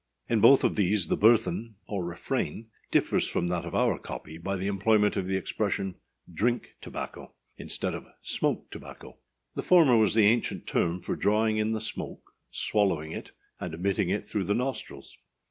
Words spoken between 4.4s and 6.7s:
the employment of the expression â_drink_